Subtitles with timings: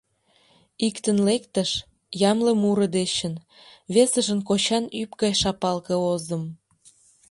[0.87, 1.71] Иктын лектыш—
[2.31, 3.33] ямле муро дечын;
[3.93, 6.43] весыжын кочан ӱп гай шапалге озым.